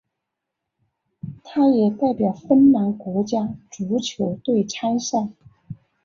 [1.43, 5.29] 他也代表芬兰国家足球队参赛。